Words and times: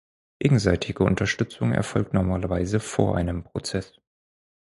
Gegenseitige 0.39 1.03
Unterstützung 1.03 1.73
erfolgt 1.73 2.15
normalerweise 2.15 2.79
vor 2.79 3.15
einem 3.15 3.43
Prozess. 3.43 3.93